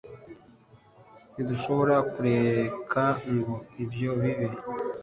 [1.33, 3.03] Ntidushobora kureka
[3.37, 4.47] ngo ibyo bibe.